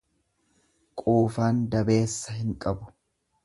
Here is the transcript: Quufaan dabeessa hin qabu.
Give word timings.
Quufaan 1.03 1.61
dabeessa 1.77 2.37
hin 2.41 2.59
qabu. 2.67 2.93